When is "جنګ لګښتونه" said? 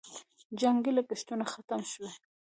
0.61-1.45